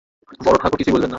[0.45, 1.09] বড়োঠাকুর কিছুই বলবেন না।